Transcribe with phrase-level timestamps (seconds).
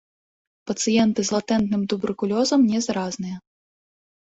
[0.71, 3.37] Пацыенты з латэнтным туберкулёзам не заразныя.